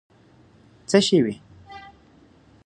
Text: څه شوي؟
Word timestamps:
څه 0.89 0.99
شوي؟ 1.07 1.33